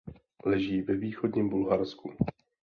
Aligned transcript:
Leží 0.45 0.81
ve 0.81 0.95
východním 0.95 1.49
Bulharsku. 1.49 2.13